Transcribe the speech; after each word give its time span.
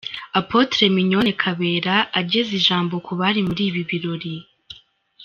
Apotre 0.39 0.77
Alice 0.85 0.95
Migonne 0.95 1.33
Kabera 1.41 1.95
ageza 2.19 2.51
ijambo 2.59 2.93
ku 3.05 3.11
bari 3.19 3.39
muri 3.47 3.61
ibi 3.69 3.81
birori. 3.89 4.35